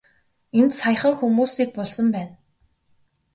Энд 0.59 0.71
саяхан 0.79 1.13
хүмүүсийг 1.19 1.69
булсан 1.75 2.07
байна. 2.15 2.33